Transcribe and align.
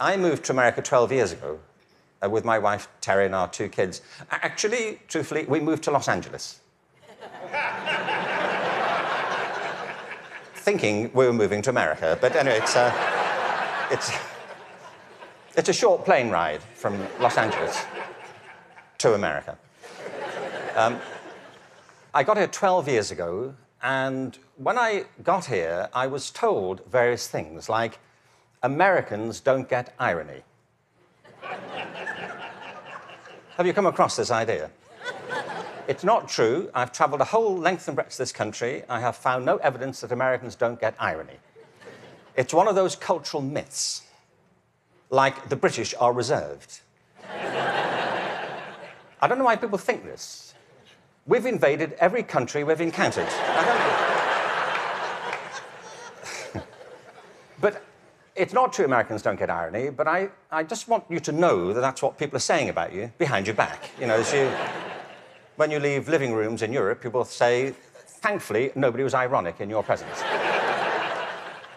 I 0.00 0.16
moved 0.16 0.46
to 0.46 0.52
America 0.52 0.80
12 0.80 1.12
years 1.12 1.32
ago 1.32 1.60
uh, 2.24 2.30
with 2.30 2.42
my 2.42 2.58
wife, 2.58 2.88
Terry, 3.02 3.26
and 3.26 3.34
our 3.34 3.48
two 3.48 3.68
kids. 3.68 4.00
Actually, 4.30 4.98
truthfully, 5.08 5.44
we 5.44 5.60
moved 5.60 5.84
to 5.84 5.90
Los 5.90 6.08
Angeles. 6.08 6.60
Thinking 10.54 11.10
we 11.12 11.26
were 11.26 11.34
moving 11.34 11.60
to 11.62 11.68
America. 11.68 12.16
But 12.18 12.34
anyway, 12.34 12.56
it's, 12.56 12.76
uh, 12.76 12.90
it's, 13.90 14.10
it's 15.54 15.68
a 15.68 15.74
short 15.74 16.06
plane 16.06 16.30
ride 16.30 16.62
from 16.62 16.98
Los 17.20 17.36
Angeles 17.36 17.84
to 18.98 19.12
America. 19.12 19.58
Um, 20.76 20.98
I 22.14 22.22
got 22.22 22.38
here 22.38 22.46
12 22.46 22.88
years 22.88 23.10
ago, 23.10 23.54
and 23.82 24.38
when 24.56 24.78
I 24.78 25.04
got 25.22 25.44
here, 25.44 25.90
I 25.92 26.06
was 26.06 26.30
told 26.30 26.86
various 26.86 27.28
things 27.28 27.68
like 27.68 27.98
Americans 28.62 29.40
don't 29.40 29.68
get 29.68 29.94
irony. 29.98 30.42
Have 33.56 33.66
you 33.66 33.72
come 33.72 33.86
across 33.86 34.16
this 34.16 34.30
idea? 34.30 34.70
It's 35.88 36.04
not 36.04 36.28
true. 36.28 36.70
I've 36.74 36.92
traveled 36.92 37.22
a 37.22 37.24
whole 37.24 37.56
length 37.56 37.88
and 37.88 37.94
breadth 37.94 38.12
of 38.12 38.18
this 38.18 38.32
country. 38.32 38.84
I 38.88 39.00
have 39.00 39.16
found 39.16 39.46
no 39.46 39.56
evidence 39.56 40.02
that 40.02 40.12
Americans 40.12 40.54
don't 40.56 40.78
get 40.78 40.94
irony. 40.98 41.38
It's 42.36 42.52
one 42.54 42.68
of 42.68 42.74
those 42.74 42.94
cultural 42.94 43.42
myths, 43.42 44.02
like 45.08 45.48
the 45.48 45.56
British 45.56 45.94
are 45.98 46.12
reserved. 46.12 46.80
I 49.22 49.26
don't 49.26 49.38
know 49.38 49.44
why 49.44 49.56
people 49.56 49.78
think 49.78 50.04
this. 50.04 50.54
We've 51.26 51.46
invaded 51.46 51.94
every 51.94 52.22
country 52.22 52.62
we've 52.62 52.80
encountered. 52.80 53.28
but 57.60 57.82
it's 58.40 58.54
not 58.54 58.72
true 58.72 58.86
Americans 58.86 59.20
don't 59.20 59.38
get 59.38 59.50
irony, 59.50 59.90
but 59.90 60.08
I, 60.08 60.30
I 60.50 60.62
just 60.62 60.88
want 60.88 61.04
you 61.10 61.20
to 61.20 61.30
know 61.30 61.74
that 61.74 61.80
that's 61.82 62.00
what 62.00 62.16
people 62.16 62.36
are 62.38 62.46
saying 62.52 62.70
about 62.70 62.90
you 62.90 63.12
behind 63.18 63.46
your 63.46 63.54
back. 63.54 63.90
You 64.00 64.06
know, 64.06 64.14
as 64.14 64.32
you, 64.32 64.50
when 65.56 65.70
you 65.70 65.78
leave 65.78 66.08
living 66.08 66.32
rooms 66.32 66.62
in 66.62 66.72
Europe, 66.72 67.02
people 67.02 67.22
say, 67.26 67.74
thankfully, 68.06 68.72
nobody 68.74 69.04
was 69.04 69.12
ironic 69.12 69.60
in 69.60 69.68
your 69.68 69.82
presence. 69.82 70.22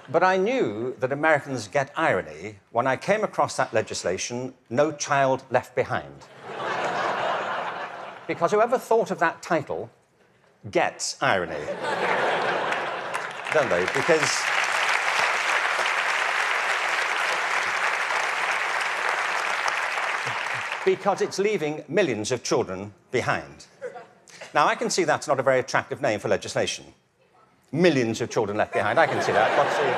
but 0.09 0.23
I 0.23 0.37
knew 0.37 0.95
that 0.99 1.11
Americans 1.11 1.67
get 1.67 1.91
irony 1.97 2.55
when 2.71 2.87
I 2.87 2.95
came 2.95 3.25
across 3.25 3.57
that 3.57 3.73
legislation, 3.73 4.53
No 4.69 4.93
Child 4.93 5.43
Left 5.51 5.75
Behind. 5.75 6.15
because 8.25 8.51
whoever 8.53 8.77
thought 8.77 9.11
of 9.11 9.19
that 9.19 9.41
title 9.41 9.89
gets 10.71 11.21
irony. 11.21 11.59
Don't 13.53 13.69
they? 13.69 13.81
Because 13.93 14.41
because 20.85 21.21
it's 21.21 21.39
leaving 21.39 21.83
millions 21.87 22.31
of 22.31 22.43
children 22.43 22.93
behind. 23.11 23.67
Now, 24.53 24.67
I 24.67 24.75
can 24.75 24.89
see 24.89 25.03
that's 25.03 25.27
not 25.27 25.39
a 25.39 25.43
very 25.43 25.59
attractive 25.59 26.01
name 26.01 26.19
for 26.19 26.27
legislation. 26.27 26.85
Millions 27.71 28.21
of 28.21 28.29
children 28.29 28.57
left 28.57 28.73
behind. 28.73 28.99
I 28.99 29.07
can 29.07 29.21
see 29.23 29.31
that. 29.31 29.57
What's 29.57 29.77
the, 29.77 29.93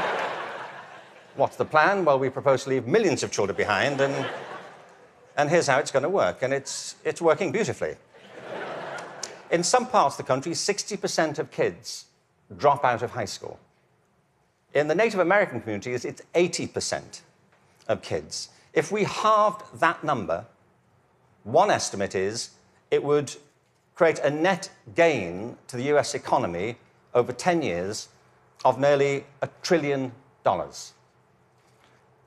what's 1.36 1.56
the 1.58 1.66
plan? 1.66 2.06
Well, 2.06 2.19
we 2.19 2.30
propose 2.30 2.63
to 2.63 2.69
leave 2.69 2.88
millions 2.88 3.23
of 3.23 3.31
children 3.31 3.58
behind, 3.58 4.00
and, 4.00 4.25
and 5.36 5.50
here's 5.50 5.67
how 5.67 5.80
it's 5.80 5.91
going 5.91 6.03
to 6.03 6.09
work. 6.09 6.41
And 6.41 6.53
it's, 6.53 6.95
it's 7.03 7.22
working 7.22 7.52
beautifully. 7.52 7.95
In 9.52 9.63
some 9.63 9.88
parts 9.88 10.16
of 10.16 10.25
the 10.25 10.28
country, 10.28 10.53
60% 10.53 11.39
of 11.39 11.52
kids 11.52 12.06
drop 12.58 12.86
out 12.86 13.02
of 13.02 13.11
high 13.11 13.25
school. 13.25 13.59
In 14.73 14.88
the 14.88 14.95
Native 14.95 15.19
American 15.19 15.61
communities, 15.61 16.06
it's 16.06 16.22
80% 16.33 17.22
of 17.88 18.02
kids. 18.02 18.50
If 18.73 18.91
we 18.91 19.03
halved 19.03 19.79
that 19.79 20.03
number, 20.03 20.46
one 21.45 21.69
estimate 21.69 22.16
is 22.16 22.50
it 22.89 23.03
would 23.03 23.33
create 23.94 24.19
a 24.19 24.29
net 24.29 24.69
gain 24.95 25.56
to 25.67 25.78
the 25.78 25.83
US 25.95 26.16
economy 26.16 26.75
over 27.13 27.31
10 27.31 27.61
years 27.61 28.09
of 28.66 28.79
nearly 28.79 29.25
a 29.41 29.50
trillion 29.61 30.11
dollars. 30.44 30.94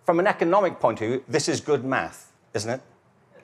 From 0.07 0.21
an 0.21 0.27
economic 0.27 0.79
point 0.79 1.03
of 1.03 1.09
view, 1.09 1.25
this 1.29 1.49
is 1.49 1.61
good 1.61 1.85
math, 1.85 2.33
isn't 2.55 2.71
it? 2.71 2.81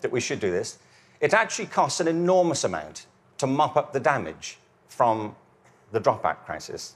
That 0.01 0.13
we 0.13 0.21
should 0.21 0.39
do 0.39 0.51
this. 0.51 0.79
It 1.21 1.35
actually 1.35 1.67
costs 1.67 1.99
an 1.99 2.07
enormous 2.07 2.63
amount 2.63 3.07
to 3.39 3.47
mop 3.49 3.77
up 3.77 3.93
the 3.93 4.01
damage 4.01 4.59
from 4.89 5.35
the 5.91 6.01
dropout 6.01 6.45
crisis. 6.47 6.95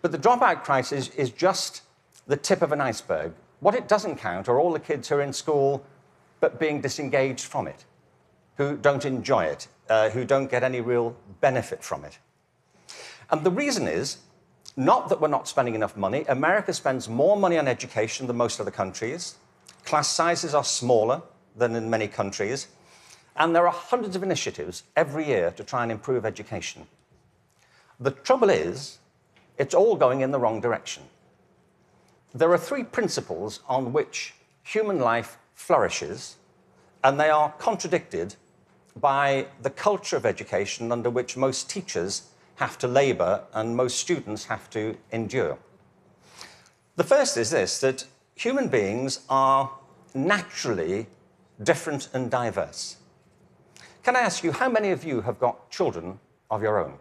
But 0.00 0.12
the 0.12 0.18
dropout 0.18 0.62
crisis 0.62 1.08
is 1.10 1.30
just 1.30 1.82
the 2.28 2.36
tip 2.36 2.62
of 2.62 2.70
an 2.70 2.80
iceberg. 2.80 3.32
What 3.58 3.74
it 3.74 3.88
doesn't 3.88 4.16
count 4.16 4.48
are 4.48 4.60
all 4.60 4.72
the 4.72 4.80
kids 4.80 5.08
who 5.08 5.16
are 5.16 5.22
in 5.22 5.32
school 5.32 5.84
but 6.38 6.60
being 6.60 6.80
disengaged 6.80 7.46
from 7.46 7.66
it 7.66 7.84
who 8.56 8.76
don't 8.76 9.04
enjoy 9.04 9.44
it, 9.44 9.68
uh, 9.88 10.10
who 10.10 10.24
don't 10.24 10.50
get 10.50 10.62
any 10.62 10.80
real 10.80 11.16
benefit 11.40 11.82
from 11.82 12.04
it. 12.04 12.18
And 13.30 13.44
the 13.44 13.50
reason 13.50 13.86
is 13.86 14.18
not 14.76 15.08
that 15.08 15.20
we're 15.20 15.28
not 15.28 15.48
spending 15.48 15.74
enough 15.74 15.96
money. 15.96 16.24
America 16.28 16.72
spends 16.72 17.08
more 17.08 17.36
money 17.36 17.58
on 17.58 17.66
education 17.66 18.26
than 18.26 18.36
most 18.36 18.60
other 18.60 18.70
countries. 18.70 19.36
Class 19.84 20.08
sizes 20.08 20.54
are 20.54 20.64
smaller 20.64 21.22
than 21.56 21.74
in 21.74 21.88
many 21.88 22.08
countries. 22.08 22.68
And 23.36 23.54
there 23.54 23.66
are 23.66 23.72
hundreds 23.72 24.16
of 24.16 24.22
initiatives 24.22 24.82
every 24.96 25.26
year 25.26 25.50
to 25.52 25.64
try 25.64 25.82
and 25.82 25.92
improve 25.92 26.24
education. 26.24 26.86
The 28.00 28.10
trouble 28.10 28.50
is, 28.50 28.98
it's 29.58 29.74
all 29.74 29.96
going 29.96 30.20
in 30.20 30.30
the 30.30 30.38
wrong 30.38 30.60
direction. 30.60 31.02
There 32.34 32.52
are 32.52 32.58
three 32.58 32.84
principles 32.84 33.60
on 33.68 33.92
which 33.92 34.34
human 34.62 34.98
life 34.98 35.38
flourishes, 35.54 36.36
and 37.02 37.18
they 37.18 37.30
are 37.30 37.52
contradicted 37.52 38.36
by 39.00 39.46
the 39.62 39.70
culture 39.70 40.16
of 40.16 40.24
education 40.24 40.90
under 40.90 41.10
which 41.10 41.36
most 41.36 41.68
teachers 41.68 42.22
have 42.56 42.78
to 42.78 42.88
labour 42.88 43.44
and 43.52 43.76
most 43.76 43.98
students 43.98 44.46
have 44.46 44.70
to 44.70 44.96
endure. 45.12 45.58
The 46.96 47.04
first 47.04 47.36
is 47.36 47.50
this 47.50 47.80
that 47.80 48.04
human 48.34 48.68
beings 48.68 49.20
are 49.28 49.70
naturally 50.14 51.06
different 51.62 52.08
and 52.14 52.30
diverse. 52.30 52.96
Can 54.02 54.16
I 54.16 54.20
ask 54.20 54.42
you, 54.42 54.52
how 54.52 54.68
many 54.68 54.90
of 54.90 55.04
you 55.04 55.20
have 55.20 55.38
got 55.38 55.70
children 55.70 56.18
of 56.50 56.62
your 56.62 56.78
own? 56.78 56.94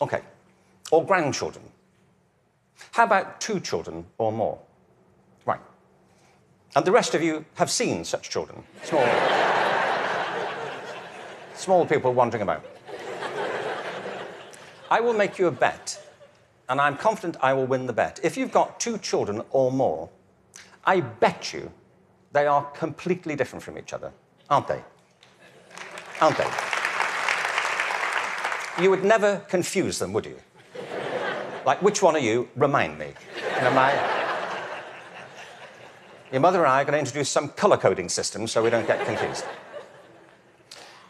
Okay. 0.00 0.20
Or 0.92 1.04
grandchildren? 1.04 1.64
How 2.92 3.04
about 3.04 3.40
two 3.40 3.58
children 3.58 4.04
or 4.18 4.30
more? 4.30 4.58
Right. 5.46 5.60
And 6.76 6.84
the 6.84 6.92
rest 6.92 7.14
of 7.14 7.22
you 7.22 7.44
have 7.54 7.70
seen 7.70 8.04
such 8.04 8.30
children? 8.30 8.62
Small 8.84 9.37
small 11.58 11.84
people 11.84 12.14
wandering 12.14 12.42
about. 12.42 12.64
I 14.90 15.00
will 15.00 15.12
make 15.12 15.38
you 15.38 15.48
a 15.48 15.50
bet, 15.50 16.00
and 16.68 16.80
I'm 16.80 16.96
confident 16.96 17.36
I 17.40 17.52
will 17.52 17.66
win 17.66 17.86
the 17.86 17.92
bet. 17.92 18.20
If 18.22 18.36
you've 18.36 18.52
got 18.52 18.80
two 18.80 18.96
children 18.98 19.42
or 19.50 19.70
more, 19.70 20.08
I 20.84 21.00
bet 21.00 21.52
you 21.52 21.70
they 22.32 22.46
are 22.46 22.64
completely 22.70 23.36
different 23.36 23.62
from 23.62 23.76
each 23.76 23.92
other, 23.92 24.12
aren't 24.48 24.68
they? 24.68 24.82
Aren't 26.20 26.38
they? 26.38 26.48
You 28.82 28.90
would 28.90 29.04
never 29.04 29.38
confuse 29.48 29.98
them, 29.98 30.12
would 30.12 30.24
you? 30.24 30.38
Like, 31.66 31.82
which 31.82 32.00
one 32.02 32.16
are 32.16 32.20
you? 32.20 32.48
Remind 32.56 32.98
me. 32.98 33.12
Know, 33.62 33.70
my... 33.72 33.92
Your 36.30 36.40
mother 36.40 36.60
and 36.60 36.68
I 36.68 36.82
are 36.82 36.84
going 36.84 36.92
to 36.92 36.98
introduce 36.98 37.28
some 37.28 37.48
colour 37.48 37.76
coding 37.76 38.08
system 38.08 38.46
so 38.46 38.62
we 38.62 38.70
don't 38.70 38.86
get 38.86 39.04
confused. 39.04 39.44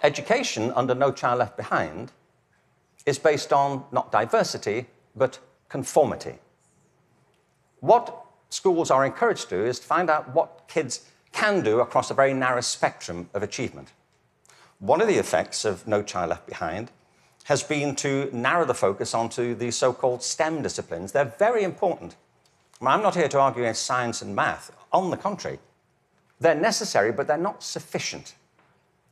Education 0.09 0.73
under 0.75 0.95
No 0.95 1.13
Child 1.13 1.41
Left 1.41 1.57
Behind 1.59 2.13
is 3.05 3.19
based 3.19 3.53
on 3.53 3.85
not 3.93 4.11
diversity, 4.11 4.87
but 5.15 5.39
conformity. 5.69 6.37
What 7.81 8.25
schools 8.49 8.91
are 8.91 9.05
encouraged 9.05 9.51
to 9.51 9.57
do 9.59 9.67
is 9.67 9.79
to 9.81 9.87
find 9.87 10.09
out 10.09 10.35
what 10.35 10.67
kids 10.67 11.11
can 11.33 11.63
do 11.63 11.81
across 11.81 12.11
a 12.11 12.15
very 12.15 12.33
narrow 12.33 12.63
spectrum 12.63 13.29
of 13.35 13.43
achievement. 13.43 13.93
One 14.79 15.03
of 15.03 15.09
the 15.09 15.19
effects 15.19 15.67
of 15.67 15.87
No 15.87 16.03
Child 16.03 16.31
Left 16.31 16.47
Behind 16.47 16.91
has 17.45 17.63
been 17.63 17.95
to 17.97 18.31
narrow 18.33 18.65
the 18.65 18.73
focus 18.73 19.13
onto 19.13 19.55
the 19.55 19.71
so 19.71 19.93
called 19.93 20.23
STEM 20.23 20.63
disciplines. 20.63 21.13
They're 21.13 21.35
very 21.39 21.65
important. 21.65 22.17
I'm 22.81 23.03
not 23.03 23.15
here 23.15 23.29
to 23.29 23.41
argue 23.41 23.65
against 23.65 23.85
science 23.85 24.23
and 24.23 24.35
math. 24.35 24.75
On 24.91 25.11
the 25.11 25.19
contrary, 25.19 25.59
they're 26.41 26.55
necessary, 26.55 27.13
but 27.13 27.27
they're 27.27 27.37
not 27.37 27.63
sufficient. 27.63 28.37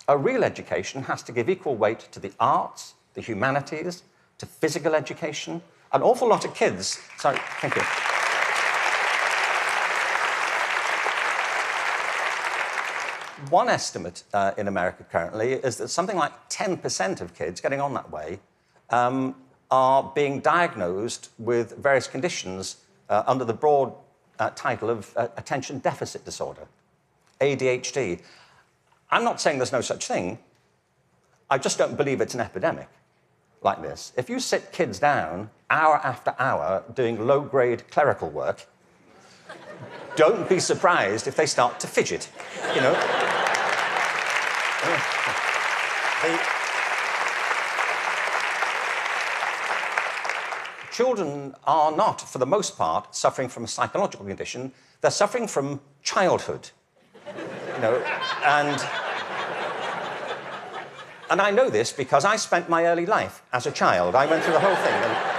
A 0.08 0.16
real 0.16 0.44
education 0.44 1.02
has 1.02 1.22
to 1.24 1.32
give 1.32 1.50
equal 1.50 1.74
weight 1.74 2.00
to 2.12 2.20
the 2.20 2.32
arts, 2.38 2.94
the 3.14 3.20
humanities, 3.20 4.04
to 4.38 4.46
physical 4.46 4.94
education. 4.94 5.60
An 5.92 6.02
awful 6.02 6.28
lot 6.28 6.44
of 6.44 6.54
kids. 6.54 7.00
Sorry, 7.18 7.38
thank 7.60 7.74
you. 7.74 7.82
One 13.50 13.68
estimate 13.68 14.22
uh, 14.32 14.52
in 14.56 14.68
America 14.68 15.04
currently 15.04 15.52
is 15.54 15.76
that 15.78 15.88
something 15.88 16.16
like 16.16 16.32
10% 16.50 17.20
of 17.20 17.34
kids 17.34 17.60
getting 17.60 17.80
on 17.80 17.92
that 17.94 18.10
way 18.10 18.38
um, 18.90 19.34
are 19.70 20.12
being 20.14 20.40
diagnosed 20.40 21.30
with 21.38 21.76
various 21.78 22.06
conditions 22.06 22.76
uh, 23.08 23.24
under 23.26 23.44
the 23.44 23.52
broad 23.52 23.92
uh, 24.38 24.50
title 24.54 24.88
of 24.88 25.12
uh, 25.16 25.28
attention 25.36 25.78
deficit 25.78 26.24
disorder, 26.24 26.66
ADHD. 27.40 28.20
I'm 29.10 29.24
not 29.24 29.40
saying 29.40 29.58
there's 29.58 29.72
no 29.72 29.80
such 29.80 30.06
thing. 30.06 30.38
I 31.48 31.58
just 31.58 31.78
don't 31.78 31.96
believe 31.96 32.20
it's 32.20 32.34
an 32.34 32.40
epidemic 32.40 32.88
like 33.62 33.82
this. 33.82 34.12
If 34.16 34.28
you 34.28 34.40
sit 34.40 34.72
kids 34.72 34.98
down 34.98 35.50
hour 35.70 35.96
after 35.96 36.34
hour 36.38 36.82
doing 36.94 37.26
low 37.26 37.40
grade 37.40 37.88
clerical 37.90 38.28
work, 38.30 38.66
don't 40.16 40.48
be 40.48 40.58
surprised 40.58 41.26
if 41.26 41.36
they 41.36 41.46
start 41.46 41.78
to 41.80 41.86
fidget, 41.86 42.30
you 42.74 42.80
know. 42.80 42.94
Children 50.92 51.54
are 51.64 51.92
not, 51.92 52.22
for 52.22 52.38
the 52.38 52.46
most 52.46 52.78
part, 52.78 53.14
suffering 53.14 53.48
from 53.48 53.64
a 53.64 53.68
psychological 53.68 54.24
condition. 54.24 54.72
They're 55.02 55.10
suffering 55.10 55.46
from 55.46 55.80
childhood. 56.02 56.70
You 57.76 57.82
know, 57.82 57.96
and 58.44 58.82
and 61.28 61.40
I 61.42 61.50
know 61.50 61.68
this 61.68 61.92
because 61.92 62.24
I 62.24 62.36
spent 62.36 62.68
my 62.68 62.86
early 62.86 63.04
life 63.04 63.42
as 63.52 63.66
a 63.66 63.70
child. 63.70 64.14
I 64.14 64.26
went 64.26 64.42
through 64.44 64.54
the 64.54 64.60
whole 64.60 64.76
thing. 64.76 65.36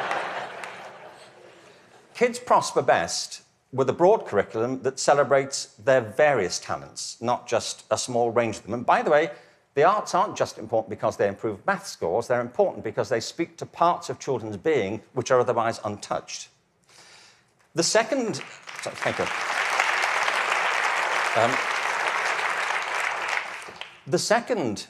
Kids 2.14 2.40
prosper 2.40 2.82
best 2.82 3.42
with 3.72 3.90
a 3.90 3.94
broad 3.94 4.26
curriculum 4.26 4.82
that 4.84 5.00
celebrates 5.00 5.66
their 5.84 6.02
various 6.02 6.60
talents, 6.60 7.18
not 7.22 7.48
just 7.48 7.86
a 7.92 7.98
small 7.98 8.32
range 8.32 8.58
of 8.58 8.64
them. 8.64 8.74
And 8.74 8.86
by 8.86 9.02
the 9.02 9.12
way, 9.12 9.32
the 9.76 9.84
arts 9.84 10.16
aren't 10.16 10.36
just 10.36 10.58
important 10.58 10.90
because 10.90 11.18
they 11.18 11.28
improve 11.28 11.66
math 11.66 11.88
scores, 11.88 12.28
they're 12.28 12.42
important 12.42 12.84
because 12.84 13.10
they 13.10 13.20
speak 13.20 13.58
to 13.58 13.66
parts 13.66 14.10
of 14.10 14.20
children's 14.20 14.58
being 14.58 15.02
which 15.14 15.32
are 15.32 15.40
otherwise 15.40 15.80
untouched. 15.84 16.50
The 17.76 17.84
second. 17.84 18.38
Thank 18.38 19.20
you. 19.20 19.26
Um, 21.40 21.52
the 24.08 24.18
second 24.18 24.88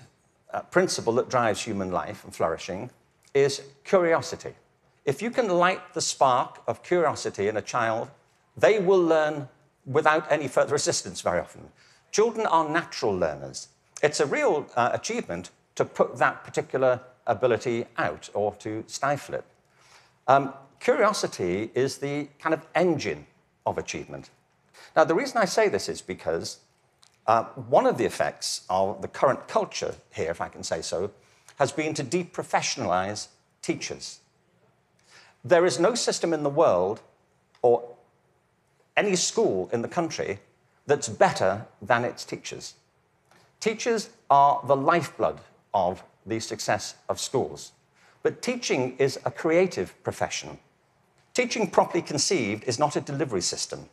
uh, 0.54 0.62
principle 0.62 1.14
that 1.14 1.30
drives 1.30 1.62
human 1.62 1.92
life 1.92 2.24
and 2.24 2.34
flourishing 2.34 2.90
is 3.34 3.62
curiosity. 3.84 4.54
If 5.06 5.22
you 5.22 5.32
can 5.32 5.50
light 5.50 5.94
the 5.94 6.02
spark 6.02 6.62
of 6.68 6.84
curiosity 6.84 7.48
in 7.48 7.58
a 7.58 7.62
child, 7.62 8.10
they 8.56 8.80
will 8.80 9.02
learn 9.02 9.48
without 9.86 10.32
any 10.32 10.48
further 10.48 10.76
assistance 10.76 11.22
very 11.22 11.40
often. 11.40 11.70
Children 12.12 12.46
are 12.46 12.70
natural 12.70 13.16
learners. 13.16 13.70
It's 14.04 14.20
a 14.20 14.26
real 14.26 14.68
uh, 14.76 14.92
achievement 14.94 15.52
to 15.76 15.86
put 15.86 16.18
that 16.18 16.44
particular 16.44 17.00
ability 17.26 17.86
out 17.98 18.30
or 18.34 18.54
to 18.56 18.84
stifle 18.88 19.36
it. 19.36 19.46
Um, 20.28 20.54
curiosity 20.80 21.72
is 21.74 21.98
the 21.98 22.28
kind 22.40 22.54
of 22.54 22.66
engine 22.76 23.26
of 23.66 23.78
achievement. 23.78 24.30
Now, 24.96 25.04
the 25.04 25.16
reason 25.16 25.38
I 25.38 25.46
say 25.46 25.70
this 25.70 25.90
is 25.90 26.02
because 26.02 26.60
uh, 27.28 27.44
one 27.70 27.86
of 27.86 27.98
the 27.98 28.06
effects 28.06 28.62
of 28.70 29.02
the 29.02 29.08
current 29.08 29.48
culture 29.48 29.96
here, 30.12 30.32
if 30.32 30.42
I 30.42 30.48
can 30.48 30.64
say 30.64 30.82
so, 30.82 31.12
has 31.58 31.72
been 31.72 31.94
to 31.96 32.04
deprofessionalize 32.04 33.28
teachers. 33.62 34.20
There 35.44 35.66
is 35.66 35.80
no 35.80 35.96
system 35.96 36.34
in 36.34 36.44
the 36.44 36.50
world 36.50 37.02
or 37.62 37.84
any 38.96 39.16
school 39.16 39.70
in 39.74 39.82
the 39.82 39.88
country 39.88 40.40
that's 40.86 41.10
better 41.10 41.66
than 41.82 42.06
its 42.06 42.24
teachers. 42.24 42.76
Teachers 43.60 44.10
are 44.30 44.62
the 44.66 44.76
lifeblood 44.76 45.40
of 45.74 46.04
the 46.26 46.40
success 46.40 46.96
of 47.10 47.20
schools. 47.20 47.72
But 48.24 48.42
teaching 48.42 48.96
is 48.98 49.20
a 49.26 49.32
creative 49.32 50.02
profession. 50.04 50.60
Teaching 51.34 51.70
properly 51.70 52.02
conceived 52.02 52.64
is 52.66 52.80
not 52.80 52.96
a 52.96 53.02
delivery 53.02 53.42
system. 53.42 53.90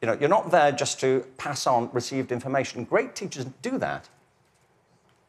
You 0.00 0.06
know, 0.06 0.16
you're 0.20 0.28
not 0.28 0.50
there 0.50 0.72
just 0.72 1.00
to 1.00 1.24
pass 1.38 1.66
on 1.66 1.90
received 1.92 2.32
information. 2.32 2.84
Great 2.84 3.14
teachers 3.14 3.46
do 3.62 3.78
that. 3.78 4.08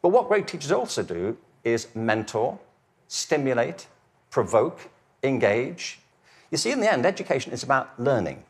But 0.01 0.09
what 0.09 0.27
great 0.27 0.47
teachers 0.47 0.71
also 0.71 1.03
do 1.03 1.37
is 1.63 1.87
mentor, 1.95 2.59
stimulate, 3.07 3.87
provoke, 4.29 4.89
engage. 5.23 5.99
You 6.51 6.57
see, 6.57 6.71
in 6.71 6.79
the 6.79 6.91
end, 6.91 7.05
education 7.05 7.51
is 7.51 7.63
about 7.63 7.99
learning. 7.99 8.43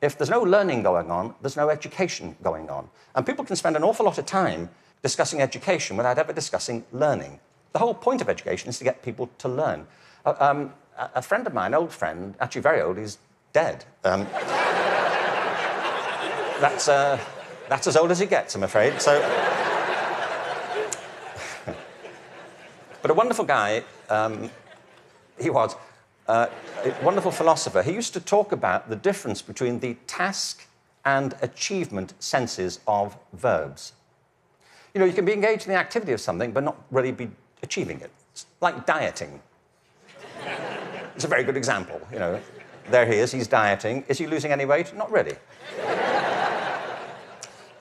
If 0.00 0.18
there's 0.18 0.30
no 0.30 0.42
learning 0.42 0.82
going 0.82 1.10
on, 1.10 1.34
there's 1.40 1.56
no 1.56 1.70
education 1.70 2.36
going 2.42 2.68
on. 2.68 2.88
And 3.14 3.24
people 3.24 3.44
can 3.44 3.56
spend 3.56 3.76
an 3.76 3.82
awful 3.82 4.04
lot 4.04 4.18
of 4.18 4.26
time 4.26 4.68
discussing 5.02 5.40
education 5.40 5.96
without 5.96 6.18
ever 6.18 6.32
discussing 6.32 6.84
learning. 6.92 7.40
The 7.72 7.78
whole 7.78 7.94
point 7.94 8.20
of 8.20 8.28
education 8.28 8.68
is 8.68 8.78
to 8.78 8.84
get 8.84 9.02
people 9.02 9.30
to 9.38 9.48
learn. 9.48 9.86
Uh, 10.24 10.34
um, 10.38 10.72
a 10.96 11.22
friend 11.22 11.46
of 11.46 11.52
mine, 11.52 11.74
old 11.74 11.92
friend, 11.92 12.34
actually 12.40 12.62
very 12.62 12.80
old, 12.80 12.98
he's 12.98 13.18
dead. 13.52 13.84
Um, 14.04 14.26
that's, 16.64 16.88
uh, 16.88 17.20
that's 17.68 17.86
as 17.86 17.94
old 17.94 18.10
as 18.10 18.22
it 18.22 18.30
gets, 18.30 18.54
I'm 18.54 18.62
afraid. 18.62 18.98
So, 18.98 19.20
but 23.02 23.10
a 23.10 23.14
wonderful 23.14 23.44
guy, 23.44 23.84
um, 24.08 24.50
he 25.38 25.50
was 25.50 25.76
uh, 26.26 26.46
a 26.82 27.04
wonderful 27.04 27.30
philosopher. 27.30 27.82
He 27.82 27.92
used 27.92 28.14
to 28.14 28.20
talk 28.20 28.52
about 28.52 28.88
the 28.88 28.96
difference 28.96 29.42
between 29.42 29.78
the 29.78 29.94
task 30.06 30.66
and 31.04 31.34
achievement 31.42 32.14
senses 32.18 32.80
of 32.88 33.14
verbs. 33.34 33.92
You 34.94 35.00
know, 35.00 35.04
you 35.04 35.12
can 35.12 35.26
be 35.26 35.34
engaged 35.34 35.66
in 35.66 35.72
the 35.74 35.78
activity 35.78 36.12
of 36.12 36.20
something, 36.22 36.50
but 36.52 36.64
not 36.64 36.82
really 36.90 37.12
be 37.12 37.28
achieving 37.62 38.00
it. 38.00 38.10
It's 38.32 38.46
like 38.62 38.86
dieting. 38.86 39.38
it's 41.14 41.24
a 41.24 41.28
very 41.28 41.44
good 41.44 41.58
example, 41.58 42.00
you 42.10 42.18
know. 42.18 42.40
There 42.88 43.04
he 43.04 43.16
is, 43.16 43.32
he's 43.32 43.48
dieting. 43.48 44.04
Is 44.08 44.16
he 44.16 44.26
losing 44.26 44.50
any 44.50 44.64
weight? 44.64 44.96
Not 44.96 45.12
really. 45.12 45.36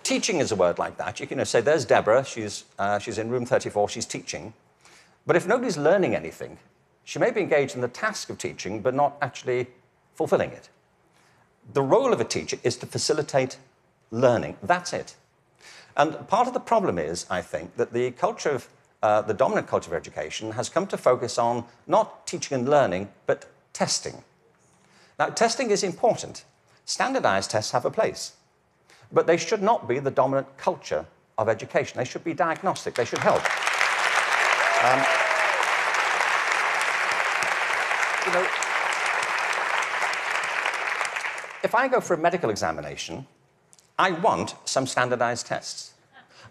Teaching 0.04 0.40
is 0.40 0.52
a 0.52 0.56
word 0.56 0.78
like 0.78 0.98
that. 0.98 1.20
You 1.20 1.28
can 1.28 1.38
you 1.38 1.40
know, 1.40 1.44
say, 1.44 1.62
there's 1.62 1.86
Deborah, 1.86 2.24
she's, 2.24 2.66
uh, 2.78 3.00
she's 3.00 3.18
in 3.18 3.30
room 3.30 3.46
34, 3.46 3.90
she's 3.90 4.06
teaching. 4.06 4.54
But 5.26 5.36
if 5.36 5.48
nobody's 5.48 5.78
learning 5.78 6.16
anything, 6.16 6.58
she 7.04 7.20
may 7.20 7.32
be 7.32 7.42
engaged 7.42 7.76
in 7.76 7.82
the 7.82 7.88
task 7.88 8.30
of 8.30 8.38
teaching, 8.38 8.82
but 8.82 8.94
not 8.94 9.18
actually 9.22 9.68
fulfilling 10.16 10.52
it. 10.52 10.70
The 11.74 11.82
role 11.82 12.14
of 12.14 12.20
a 12.20 12.26
teacher 12.26 12.58
is 12.64 12.78
to 12.78 12.86
facilitate 12.86 13.58
learning. 14.12 14.58
That's 14.62 14.94
it. 14.94 15.16
And 15.96 16.28
part 16.28 16.48
of 16.48 16.54
the 16.54 16.60
problem 16.60 16.98
is, 16.98 17.26
I 17.30 17.42
think, 17.42 17.76
that 17.78 17.94
the 17.94 18.12
culture 18.12 18.50
of 18.50 18.70
uh, 19.02 19.22
the 19.22 19.34
dominant 19.34 19.68
culture 19.68 19.90
of 19.92 19.98
education 19.98 20.54
has 20.54 20.70
come 20.70 20.88
to 20.88 20.98
focus 20.98 21.38
on 21.38 21.66
not 21.88 22.26
teaching 22.26 22.58
and 22.58 22.70
learning, 22.70 23.10
but 23.26 23.46
testing. 23.74 24.24
Now, 25.20 25.28
testing 25.28 25.72
is 25.72 25.84
important. 25.84 26.46
Standardized 26.86 27.52
tests 27.52 27.72
have 27.72 27.86
a 27.86 27.92
place, 27.92 28.34
but 29.14 29.28
they 29.28 29.38
should 29.38 29.62
not 29.62 29.88
be 29.88 30.00
the 30.00 30.12
dominant 30.12 30.48
culture 30.58 31.06
of 31.38 31.48
education. 31.48 31.98
They 31.98 32.06
should 32.06 32.24
be 32.24 32.34
diagnostic, 32.34 32.96
they 32.96 33.06
should 33.06 33.20
help. 33.20 33.44
Um, 34.84 35.00
you 38.26 38.34
know, 38.34 38.48
if 41.64 41.74
I 41.74 41.88
go 41.88 42.02
for 42.02 42.16
a 42.16 42.18
medical 42.18 42.50
examination, 42.50 43.26
I 43.98 44.12
want 44.12 44.56
some 44.66 44.88
standardized 44.88 45.46
tests. 45.46 45.94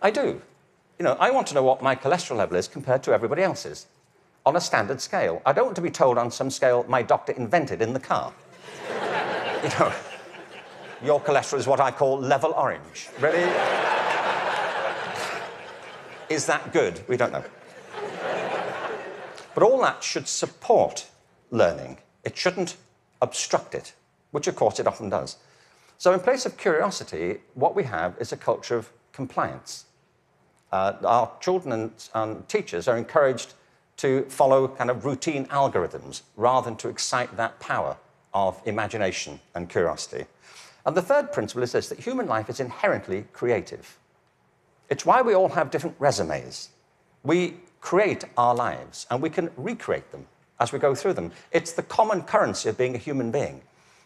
I 0.01 0.11
do. 0.11 0.41
You 0.99 1.05
know, 1.05 1.17
I 1.19 1.31
want 1.31 1.49
to 1.49 1.55
know 1.55 1.63
what 1.63 1.83
my 1.83 1.97
cholesterol 1.97 2.37
level 2.37 2.57
is 2.57 2.69
compared 2.69 3.03
to 3.05 3.13
everybody 3.13 3.43
else's 3.43 3.87
on 4.47 4.57
a 4.57 4.61
standard 4.61 5.01
scale. 5.01 5.43
I 5.45 5.53
don't 5.53 5.67
want 5.67 5.77
to 5.77 5.83
be 5.83 5.91
told 5.91 6.19
on 6.19 6.31
some 6.31 6.51
scale 6.51 6.85
my 6.89 7.03
doctor 7.03 7.33
invented 7.33 7.83
in 7.83 7.93
the 7.93 8.01
car. 8.01 8.33
you 9.63 9.69
know, 9.79 9.93
your 11.05 11.21
cholesterol 11.21 11.59
is 11.59 11.67
what 11.67 11.81
I 11.81 11.91
call 11.91 12.19
level 12.19 12.53
orange. 12.53 13.09
Really? 13.21 13.43
is 16.29 16.47
that 16.47 16.73
good? 16.73 17.01
We 17.09 17.17
don't 17.17 17.33
know. 17.33 17.45
But 19.55 19.63
all 19.63 19.81
that 19.83 20.03
should 20.03 20.27
support 20.27 21.07
learning. 21.51 21.99
It 22.25 22.37
shouldn't 22.37 22.77
obstruct 23.21 23.75
it, 23.75 23.93
which 24.31 24.47
of 24.47 24.57
course 24.57 24.79
it 24.79 24.87
often 24.87 25.11
does. 25.11 25.37
So, 25.99 26.13
in 26.13 26.21
place 26.21 26.47
of 26.47 26.57
curiosity, 26.57 27.39
what 27.55 27.77
we 27.77 27.85
have 27.85 28.17
is 28.19 28.33
a 28.33 28.37
culture 28.37 28.77
of 28.77 28.91
compliance. 29.13 29.85
Uh, 30.73 30.95
our 31.05 31.31
children 31.41 31.73
and, 31.73 31.93
and 32.15 32.49
teachers 32.49 32.89
are 32.89 32.97
encouraged 32.97 33.55
to 33.99 34.23
follow 34.25 34.67
kind 34.67 34.91
of 34.91 35.05
routine 35.05 35.45
algorithms 35.47 36.23
rather 36.37 36.65
than 36.65 36.77
to 36.77 36.89
excite 36.89 37.37
that 37.37 37.61
power 37.61 37.97
of 38.33 38.61
imagination 38.65 39.39
and 39.55 39.69
curiosity. 39.69 40.25
And 40.85 40.97
the 40.97 41.03
third 41.03 41.33
principle 41.33 41.63
is 41.63 41.73
this 41.73 41.89
that 41.89 42.01
human 42.01 42.27
life 42.27 42.51
is 42.51 42.61
inherently 42.61 43.25
creative. 43.33 43.99
It's 44.89 45.07
why 45.07 45.23
we 45.23 45.35
all 45.35 45.51
have 45.51 45.71
different 45.71 45.97
resumes. 45.99 46.71
We 47.23 47.57
create 47.81 48.25
our 48.37 48.55
lives 48.55 49.07
and 49.11 49.23
we 49.23 49.31
can 49.31 49.51
recreate 49.57 50.11
them 50.13 50.27
as 50.61 50.73
we 50.73 50.79
go 50.79 50.95
through 50.95 51.15
them. 51.15 51.33
It's 51.51 51.73
the 51.73 51.83
common 51.83 52.23
currency 52.23 52.69
of 52.69 52.79
being 52.79 52.95
a 52.95 52.99
human 52.99 53.31
being. 53.31 53.63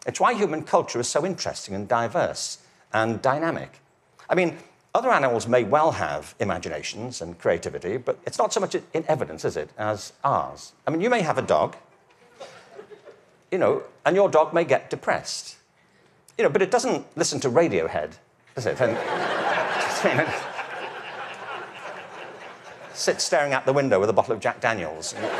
It's 0.06 0.21
why 0.21 0.35
human 0.35 0.62
culture 0.62 1.00
is 1.00 1.09
so 1.09 1.26
interesting 1.26 1.75
and 1.75 1.88
diverse 1.88 2.59
and 2.92 3.21
dynamic. 3.21 3.80
I 4.28 4.35
mean, 4.35 4.56
other 4.95 5.11
animals 5.11 5.47
may 5.47 5.64
well 5.64 5.92
have 5.92 6.35
imaginations 6.40 7.21
and 7.21 7.38
creativity, 7.38 7.99
but 7.99 8.18
it's 8.25 8.38
not 8.38 8.52
so 8.52 8.61
much 8.61 8.75
in 8.75 9.04
evidence, 9.09 9.45
is 9.45 9.56
it, 9.56 9.68
as 9.76 10.14
ours. 10.25 10.73
I 10.87 10.90
mean, 10.90 11.02
you 11.02 11.11
may 11.11 11.21
have 11.21 11.37
a 11.37 11.42
dog, 11.42 11.76
you 13.50 13.59
know, 13.59 13.83
and 14.06 14.16
your 14.16 14.30
dog 14.30 14.54
may 14.54 14.64
get 14.64 14.88
depressed. 14.88 15.56
You 16.38 16.44
know, 16.44 16.50
but 16.50 16.60
it 16.60 16.70
doesn't 16.70 17.06
listen 17.16 17.40
to 17.40 17.50
Radiohead, 17.50 18.12
does 18.54 18.66
it? 18.66 18.80
And, 18.80 18.96
sit 22.92 23.20
staring 23.20 23.52
out 23.52 23.66
the 23.66 23.72
window 23.72 24.00
with 24.00 24.08
a 24.10 24.12
bottle 24.12 24.32
of 24.32 24.40
Jack 24.40 24.60
Daniels. 24.60 25.14
And, 25.14 25.24
you, 25.24 25.30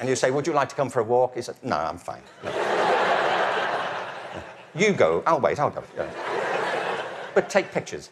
and 0.00 0.08
you 0.08 0.16
say, 0.16 0.30
Would 0.30 0.46
you 0.46 0.52
like 0.52 0.68
to 0.68 0.74
come 0.74 0.88
for 0.88 1.00
a 1.00 1.04
walk? 1.04 1.34
He 1.34 1.42
said, 1.42 1.56
No, 1.62 1.76
I'm 1.76 1.98
fine. 1.98 2.22
No. 2.44 2.50
you 4.74 4.92
go, 4.92 5.22
I'll 5.26 5.40
wait, 5.40 5.58
I'll 5.58 5.70
go. 5.70 5.82
But 7.34 7.48
take 7.48 7.70
pictures. 7.70 8.10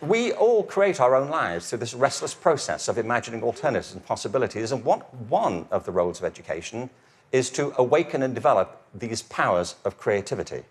We 0.00 0.32
all 0.32 0.62
create 0.62 0.98
our 0.98 1.14
own 1.14 1.28
lives 1.28 1.68
through 1.68 1.80
this 1.80 1.92
restless 1.92 2.32
process 2.32 2.88
of 2.88 2.96
imagining 2.96 3.42
alternatives 3.42 3.92
and 3.92 4.04
possibilities. 4.04 4.72
And 4.72 4.82
what, 4.84 5.14
one 5.14 5.66
of 5.70 5.84
the 5.84 5.92
roles 5.92 6.18
of 6.18 6.24
education 6.24 6.88
is 7.32 7.50
to 7.50 7.74
awaken 7.76 8.22
and 8.22 8.34
develop 8.34 8.82
these 8.94 9.22
powers 9.22 9.76
of 9.84 9.98
creativity. 9.98 10.62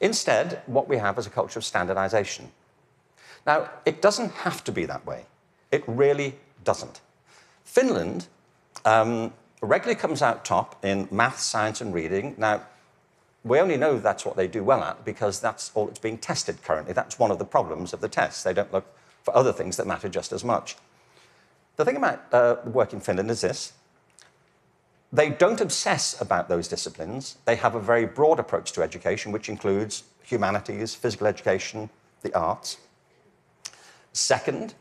Instead, 0.00 0.62
what 0.66 0.88
we 0.88 0.98
have 0.98 1.18
is 1.18 1.26
a 1.26 1.30
culture 1.30 1.58
of 1.58 1.64
standardization. 1.64 2.52
Now, 3.46 3.70
it 3.86 4.02
doesn't 4.02 4.32
have 4.32 4.62
to 4.64 4.72
be 4.72 4.84
that 4.84 5.06
way. 5.06 5.24
It 5.70 5.82
really 5.86 6.34
doesn't. 6.64 7.00
Finland 7.64 8.26
um, 8.84 9.32
regularly 9.62 9.98
comes 9.98 10.20
out 10.20 10.44
top 10.44 10.84
in 10.84 11.08
math, 11.10 11.38
science, 11.38 11.80
and 11.80 11.94
reading. 11.94 12.34
Now, 12.36 12.62
we 13.48 13.60
only 13.60 13.76
know 13.76 13.98
that's 13.98 14.24
what 14.24 14.36
they 14.36 14.46
do 14.46 14.62
well 14.62 14.82
at 14.82 15.04
because 15.04 15.40
that's 15.40 15.70
all 15.74 15.86
that's 15.86 15.98
being 15.98 16.18
tested 16.18 16.62
currently. 16.62 16.92
That's 16.92 17.18
one 17.18 17.30
of 17.30 17.38
the 17.38 17.44
problems 17.44 17.92
of 17.92 18.00
the 18.00 18.08
tests. 18.08 18.42
They 18.42 18.52
don't 18.52 18.72
look 18.72 18.86
for 19.22 19.36
other 19.36 19.52
things 19.52 19.76
that 19.76 19.86
matter 19.86 20.08
just 20.08 20.32
as 20.32 20.44
much. 20.44 20.76
The 21.76 21.84
thing 21.84 21.96
about 21.96 22.22
uh, 22.32 22.56
work 22.64 22.92
in 22.92 23.00
Finland 23.00 23.30
is 23.30 23.40
this 23.40 23.72
they 25.12 25.30
don't 25.30 25.60
obsess 25.60 26.20
about 26.20 26.48
those 26.48 26.68
disciplines. 26.68 27.38
They 27.46 27.56
have 27.56 27.74
a 27.74 27.80
very 27.80 28.04
broad 28.04 28.38
approach 28.38 28.72
to 28.72 28.82
education, 28.82 29.32
which 29.32 29.48
includes 29.48 30.04
humanities, 30.22 30.94
physical 30.94 31.26
education, 31.26 31.88
the 32.20 32.34
arts. 32.34 32.76
Second, 34.12 34.74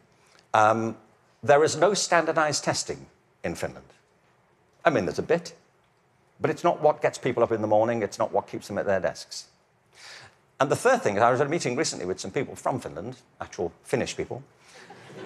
um, 0.53 0.97
there 1.43 1.63
is 1.63 1.77
no 1.77 1.93
standardized 1.93 2.63
testing 2.63 3.05
in 3.43 3.55
Finland. 3.55 3.85
I 4.83 4.89
mean, 4.89 5.05
there's 5.05 5.19
a 5.19 5.23
bit, 5.23 5.53
but 6.39 6.49
it's 6.49 6.63
not 6.63 6.81
what 6.81 7.01
gets 7.01 7.17
people 7.17 7.43
up 7.43 7.51
in 7.51 7.61
the 7.61 7.67
morning, 7.67 8.01
it's 8.01 8.19
not 8.19 8.31
what 8.31 8.47
keeps 8.47 8.67
them 8.67 8.77
at 8.77 8.85
their 8.85 8.99
desks. 8.99 9.47
And 10.59 10.71
the 10.71 10.75
third 10.75 11.01
thing 11.01 11.17
is, 11.17 11.21
I 11.21 11.31
was 11.31 11.39
at 11.39 11.47
a 11.47 11.49
meeting 11.49 11.75
recently 11.75 12.05
with 12.05 12.19
some 12.19 12.31
people 12.31 12.55
from 12.55 12.79
Finland, 12.79 13.17
actual 13.39 13.71
Finnish 13.83 14.17
people, 14.17 14.41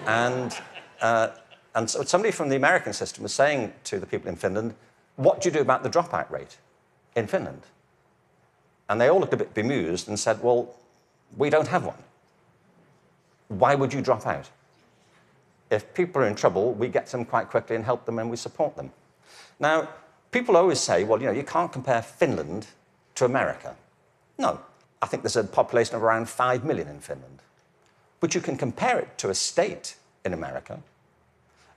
and, 0.06 0.54
uh, 1.00 1.28
and 1.74 1.88
so 1.88 2.02
somebody 2.02 2.32
from 2.32 2.48
the 2.48 2.56
American 2.56 2.92
system 2.92 3.22
was 3.22 3.32
saying 3.32 3.72
to 3.84 3.98
the 3.98 4.06
people 4.06 4.28
in 4.28 4.36
Finland, 4.36 4.74
What 5.16 5.40
do 5.40 5.48
you 5.48 5.52
do 5.52 5.60
about 5.60 5.82
the 5.82 5.90
dropout 5.90 6.30
rate 6.30 6.58
in 7.14 7.26
Finland? 7.26 7.62
And 8.88 9.00
they 9.00 9.08
all 9.08 9.20
looked 9.20 9.32
a 9.32 9.38
bit 9.38 9.54
bemused 9.54 10.08
and 10.08 10.18
said, 10.18 10.42
Well, 10.42 10.74
we 11.36 11.50
don't 11.50 11.68
have 11.68 11.84
one. 11.86 12.02
Why 13.48 13.74
would 13.74 13.92
you 13.92 14.00
drop 14.00 14.26
out? 14.26 14.50
If 15.70 15.94
people 15.94 16.22
are 16.22 16.28
in 16.28 16.34
trouble, 16.34 16.74
we 16.74 16.88
get 16.88 17.06
them 17.06 17.24
quite 17.24 17.48
quickly 17.48 17.76
and 17.76 17.84
help 17.84 18.04
them 18.04 18.18
and 18.18 18.30
we 18.30 18.36
support 18.36 18.76
them. 18.76 18.90
Now, 19.58 19.88
people 20.32 20.56
always 20.56 20.80
say, 20.80 21.04
well, 21.04 21.20
you 21.20 21.26
know, 21.26 21.32
you 21.32 21.44
can't 21.44 21.70
compare 21.70 22.02
Finland 22.02 22.66
to 23.14 23.24
America. 23.24 23.76
No, 24.38 24.58
I 25.00 25.06
think 25.06 25.22
there's 25.22 25.36
a 25.36 25.44
population 25.44 25.94
of 25.94 26.02
around 26.02 26.28
5 26.28 26.64
million 26.64 26.88
in 26.88 26.98
Finland. 26.98 27.40
But 28.18 28.34
you 28.34 28.40
can 28.40 28.56
compare 28.56 28.98
it 28.98 29.16
to 29.18 29.30
a 29.30 29.34
state 29.34 29.96
in 30.24 30.32
America. 30.32 30.80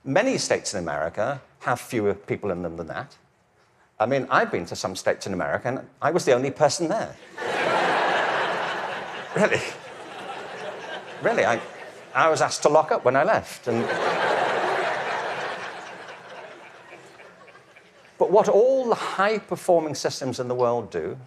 Many 0.04 0.38
states 0.38 0.74
in 0.74 0.80
America 0.80 1.40
have 1.60 1.80
fewer 1.80 2.14
people 2.14 2.50
in 2.50 2.62
them 2.62 2.76
than 2.76 2.86
that. 2.88 3.16
I 3.98 4.06
mean, 4.06 4.26
I've 4.30 4.50
been 4.50 4.66
to 4.66 4.76
some 4.76 4.94
states 4.94 5.26
in 5.26 5.32
America 5.32 5.68
and 5.68 5.80
I 6.00 6.10
was 6.10 6.24
the 6.24 6.32
only 6.32 6.50
person 6.50 6.88
there. 6.88 7.16
really. 9.36 9.60
Really, 11.22 11.44
I, 11.44 11.60
I 12.14 12.28
was 12.28 12.40
asked 12.40 12.62
to 12.62 12.68
lock 12.68 12.92
up 12.92 13.04
when 13.04 13.16
I 13.16 13.24
left. 13.24 13.68
And... 13.68 13.84
But 18.18 18.30
what 18.30 18.48
all 18.48 18.88
the 18.88 18.94
high 18.94 19.38
performing 19.38 19.94
systems 19.94 20.40
in 20.40 20.48
the 20.48 20.54
world 20.54 20.90
do 20.90 21.18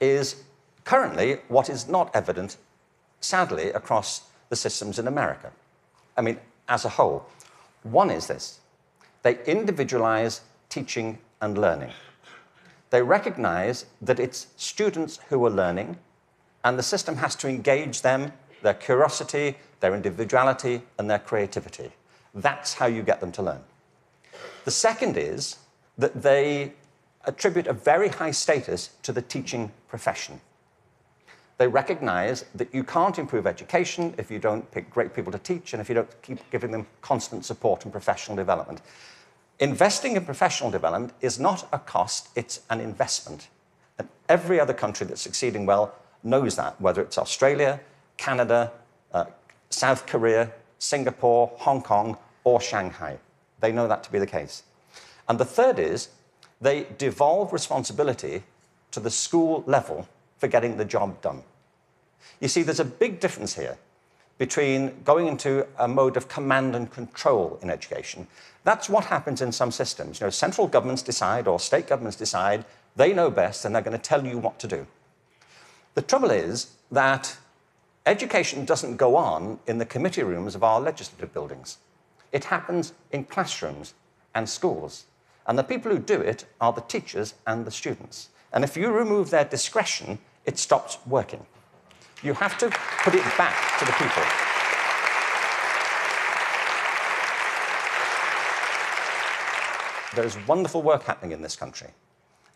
is 0.00 0.42
currently 0.84 1.38
what 1.48 1.68
is 1.70 1.88
not 1.88 2.14
evident, 2.14 2.56
sadly, 3.20 3.70
across 3.70 4.22
the 4.50 4.56
systems 4.56 4.98
in 4.98 5.06
America. 5.06 5.50
I 6.16 6.20
mean, 6.20 6.38
as 6.68 6.84
a 6.84 6.90
whole. 6.90 7.26
One 7.82 8.10
is 8.10 8.26
this 8.26 8.60
they 9.22 9.42
individualize 9.46 10.42
teaching 10.68 11.18
and 11.40 11.56
learning. 11.56 11.90
They 12.90 13.02
recognize 13.02 13.86
that 14.02 14.20
it's 14.20 14.48
students 14.56 15.18
who 15.28 15.44
are 15.46 15.50
learning, 15.50 15.96
and 16.62 16.78
the 16.78 16.82
system 16.82 17.16
has 17.16 17.34
to 17.36 17.48
engage 17.48 18.02
them, 18.02 18.32
their 18.62 18.74
curiosity, 18.74 19.56
their 19.80 19.94
individuality, 19.94 20.82
and 20.98 21.10
their 21.10 21.18
creativity. 21.18 21.90
That's 22.34 22.74
how 22.74 22.86
you 22.86 23.02
get 23.02 23.20
them 23.20 23.32
to 23.32 23.42
learn. 23.42 23.62
The 24.64 24.70
second 24.70 25.16
is 25.16 25.56
that 25.98 26.22
they 26.22 26.72
attribute 27.24 27.66
a 27.66 27.72
very 27.72 28.08
high 28.08 28.30
status 28.30 28.90
to 29.02 29.12
the 29.12 29.22
teaching 29.22 29.72
profession. 29.88 30.40
They 31.56 31.68
recognize 31.68 32.44
that 32.54 32.74
you 32.74 32.82
can't 32.82 33.18
improve 33.18 33.46
education 33.46 34.14
if 34.18 34.30
you 34.30 34.38
don't 34.38 34.68
pick 34.72 34.90
great 34.90 35.14
people 35.14 35.30
to 35.32 35.38
teach 35.38 35.72
and 35.72 35.80
if 35.80 35.88
you 35.88 35.94
don't 35.94 36.22
keep 36.22 36.38
giving 36.50 36.72
them 36.72 36.86
constant 37.00 37.44
support 37.44 37.84
and 37.84 37.92
professional 37.92 38.36
development. 38.36 38.82
Investing 39.60 40.16
in 40.16 40.24
professional 40.24 40.70
development 40.70 41.12
is 41.20 41.38
not 41.38 41.68
a 41.72 41.78
cost, 41.78 42.28
it's 42.34 42.60
an 42.70 42.80
investment. 42.80 43.48
And 43.98 44.08
every 44.28 44.58
other 44.58 44.74
country 44.74 45.06
that's 45.06 45.22
succeeding 45.22 45.64
well 45.64 45.94
knows 46.24 46.56
that, 46.56 46.80
whether 46.80 47.00
it's 47.00 47.18
Australia, 47.18 47.80
Canada, 48.16 48.72
uh, 49.12 49.26
South 49.70 50.06
Korea, 50.06 50.50
Singapore, 50.78 51.52
Hong 51.58 51.82
Kong, 51.82 52.16
or 52.42 52.60
Shanghai. 52.60 53.18
They 53.60 53.70
know 53.70 53.86
that 53.86 54.02
to 54.04 54.12
be 54.12 54.18
the 54.18 54.26
case. 54.26 54.64
And 55.28 55.38
the 55.38 55.44
third 55.44 55.78
is 55.78 56.08
they 56.60 56.86
devolve 56.98 57.52
responsibility 57.52 58.42
to 58.90 59.00
the 59.00 59.10
school 59.10 59.64
level 59.66 60.08
for 60.38 60.48
getting 60.48 60.76
the 60.76 60.84
job 60.84 61.20
done. 61.20 61.42
You 62.40 62.48
see, 62.48 62.62
there's 62.62 62.80
a 62.80 62.84
big 62.84 63.20
difference 63.20 63.54
here 63.54 63.78
between 64.38 65.02
going 65.04 65.26
into 65.28 65.66
a 65.78 65.86
mode 65.86 66.16
of 66.16 66.28
command 66.28 66.74
and 66.74 66.90
control 66.90 67.58
in 67.62 67.70
education. 67.70 68.26
That's 68.64 68.88
what 68.88 69.04
happens 69.04 69.40
in 69.40 69.52
some 69.52 69.70
systems. 69.70 70.20
You 70.20 70.26
know, 70.26 70.30
central 70.30 70.66
governments 70.66 71.02
decide 71.02 71.46
or 71.46 71.60
state 71.60 71.86
governments 71.86 72.16
decide 72.16 72.64
they 72.96 73.12
know 73.12 73.30
best 73.30 73.64
and 73.64 73.74
they're 73.74 73.82
going 73.82 73.96
to 73.96 74.02
tell 74.02 74.26
you 74.26 74.38
what 74.38 74.58
to 74.60 74.66
do. 74.66 74.86
The 75.94 76.02
trouble 76.02 76.30
is 76.30 76.72
that 76.90 77.36
education 78.06 78.64
doesn't 78.64 78.96
go 78.96 79.16
on 79.16 79.60
in 79.66 79.78
the 79.78 79.86
committee 79.86 80.24
rooms 80.24 80.54
of 80.54 80.64
our 80.64 80.80
legislative 80.80 81.32
buildings. 81.32 81.78
It 82.32 82.44
happens 82.44 82.92
in 83.12 83.24
classrooms 83.24 83.94
and 84.34 84.48
schools. 84.48 85.04
And 85.46 85.58
the 85.58 85.62
people 85.62 85.92
who 85.92 85.98
do 85.98 86.20
it 86.20 86.46
are 86.60 86.72
the 86.72 86.80
teachers 86.80 87.34
and 87.46 87.64
the 87.64 87.70
students. 87.70 88.30
And 88.52 88.64
if 88.64 88.76
you 88.76 88.90
remove 88.90 89.30
their 89.30 89.44
discretion, 89.44 90.18
it 90.44 90.58
stops 90.58 90.98
working. 91.06 91.44
You 92.22 92.34
have 92.34 92.56
to 92.58 92.70
put 93.02 93.14
it 93.14 93.24
back 93.36 93.78
to 93.78 93.84
the 93.84 93.92
people. 93.92 94.22
There 100.14 100.24
is 100.24 100.38
wonderful 100.46 100.82
work 100.82 101.02
happening 101.02 101.32
in 101.32 101.42
this 101.42 101.56
country. 101.56 101.88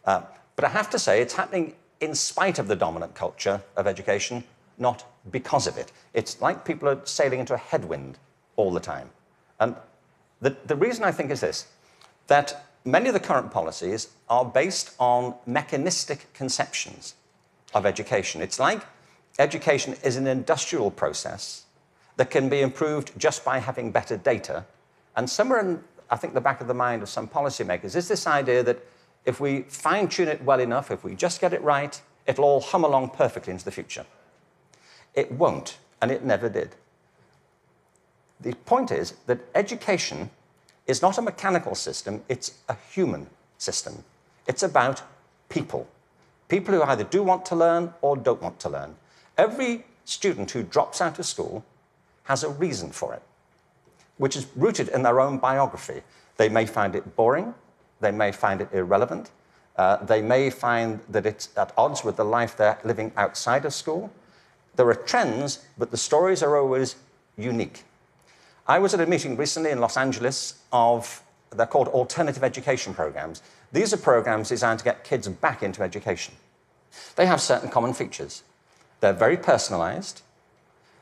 Uh, 0.05 0.23
but 0.57 0.65
I 0.65 0.69
have 0.69 0.89
to 0.91 0.99
say, 0.99 1.21
it's 1.21 1.35
happening 1.35 1.75
in 2.01 2.15
spite 2.15 2.59
of 2.59 2.69
the 2.69 2.77
dominant 2.77 3.15
culture 3.15 3.61
of 3.77 3.87
education, 3.87 4.45
not 4.79 5.05
because 5.31 5.67
of 5.67 5.77
it. 5.77 5.93
It's 6.15 6.41
like 6.41 6.65
people 6.65 6.89
are 6.89 7.01
sailing 7.05 7.41
into 7.41 7.55
a 7.55 7.59
headwind 7.59 8.19
all 8.57 8.73
the 8.73 8.81
time. 8.81 9.11
And 9.59 9.75
the, 10.41 10.57
the 10.67 10.77
reason 10.77 11.05
I 11.05 11.13
think 11.13 11.31
is 11.31 11.41
this 11.41 11.67
that 12.29 12.68
many 12.85 13.09
of 13.09 13.15
the 13.15 13.21
current 13.21 13.51
policies 13.51 14.09
are 14.29 14.45
based 14.45 14.95
on 14.99 15.35
mechanistic 15.47 16.33
conceptions 16.33 17.15
of 17.75 17.85
education. 17.87 18.43
It's 18.43 18.59
like 18.59 18.83
education 19.39 19.95
is 20.03 20.17
an 20.17 20.27
industrial 20.27 20.91
process 20.91 21.65
that 22.17 22.31
can 22.31 22.49
be 22.49 22.61
improved 22.61 23.13
just 23.19 23.45
by 23.45 23.59
having 23.59 23.93
better 23.93 24.17
data. 24.17 24.65
And 25.17 25.29
somewhere 25.29 25.61
in, 25.61 25.83
I 26.11 26.17
think, 26.17 26.35
the 26.35 26.41
back 26.41 26.61
of 26.61 26.67
the 26.67 26.75
mind 26.75 27.03
of 27.03 27.09
some 27.09 27.29
policymakers 27.29 27.95
is 27.95 28.09
this 28.09 28.27
idea 28.27 28.63
that 28.65 28.85
if 29.25 29.41
we 29.41 29.63
fine 29.63 30.09
tune 30.09 30.29
it 30.29 30.43
well 30.43 30.61
enough, 30.61 30.91
if 30.91 31.05
we 31.05 31.15
just 31.15 31.41
get 31.41 31.53
it 31.53 31.63
right, 31.63 32.01
it'll 32.27 32.45
all 32.45 32.61
hum 32.61 32.85
along 32.85 33.11
perfectly 33.11 33.53
into 33.53 33.65
the 33.65 33.71
future. 33.71 34.07
It 35.15 35.31
won't, 35.33 35.79
and 36.01 36.11
it 36.11 36.25
never 36.25 36.49
did. 36.49 36.75
The 38.41 38.55
point 38.55 38.91
is 38.91 39.15
that 39.27 39.41
education 39.55 40.31
is 40.89 41.03
not 41.03 41.19
a 41.19 41.23
mechanical 41.23 41.77
system, 41.77 42.25
it's 42.29 42.55
a 42.69 42.77
human 42.91 43.29
system. 43.59 44.03
It's 44.49 44.63
about 44.63 45.03
people. 45.49 45.87
People 46.49 46.75
who 46.75 46.83
either 46.83 47.05
do 47.05 47.23
want 47.23 47.45
to 47.47 47.55
learn 47.55 47.93
or 48.01 48.17
don't 48.17 48.43
want 48.43 48.59
to 48.61 48.71
learn. 48.71 48.97
Every 49.37 49.85
student 50.07 50.51
who 50.51 50.63
drops 50.63 51.01
out 51.01 51.19
of 51.19 51.27
school 51.27 51.65
has 52.25 52.43
a 52.43 52.49
reason 52.49 52.91
for 52.91 53.13
it, 53.15 53.23
which 54.17 54.35
is 54.35 54.47
rooted 54.57 54.89
in 54.89 55.03
their 55.03 55.21
own 55.21 55.39
biography. 55.39 56.03
They 56.39 56.49
may 56.49 56.67
find 56.67 56.95
it 56.95 57.15
boring, 57.15 57.55
They 58.01 58.13
may 58.13 58.33
find 58.33 58.61
it 58.61 58.69
irrelevant. 58.73 59.31
Uh, 59.77 59.97
they 60.05 60.23
may 60.23 60.51
find 60.51 61.01
that 61.09 61.27
it's 61.27 61.51
at 61.57 61.73
odds 61.77 62.05
with 62.05 62.17
the 62.17 62.25
life 62.25 62.57
they're 62.57 62.79
living 62.85 63.13
outside 63.17 63.65
of 63.65 63.73
school. 63.73 64.11
There 64.77 64.89
are 64.89 64.95
trends, 64.95 65.65
but 65.77 65.91
the 65.91 65.97
stories 65.97 66.43
are 66.43 66.57
always 66.57 66.97
unique. 67.37 67.85
I 68.69 68.79
was 68.79 68.93
at 68.93 69.01
a 69.01 69.07
meeting 69.07 69.35
recently 69.39 69.71
in 69.71 69.81
Los 69.81 69.97
Angeles 69.97 70.63
of, 70.75 71.23
they're 71.57 71.67
called 71.67 71.89
alternative 71.89 72.45
education 72.45 72.93
programs. 72.93 73.41
These 73.73 73.95
are 73.95 73.97
programs 73.97 74.51
designed 74.51 74.79
to 74.81 74.85
get 74.85 75.05
kids 75.05 75.27
back 75.27 75.63
into 75.63 75.83
education. 75.83 76.35
They 77.17 77.25
have 77.25 77.41
certain 77.41 77.71
common 77.71 77.95
features. 77.95 78.43
They're 79.01 79.15
very 79.15 79.39
personalized. 79.39 80.21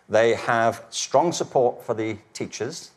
They 0.09 0.35
have 0.35 0.85
strong 0.91 1.33
support 1.33 1.85
for 1.85 1.93
the 1.93 2.19
teachers, 2.33 2.93